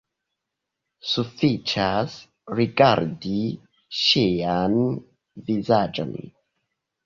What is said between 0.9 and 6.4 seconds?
Sufiĉas rigardi ŝian vizaĝon.